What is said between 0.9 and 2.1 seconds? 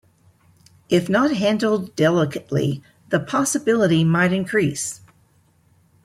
not handled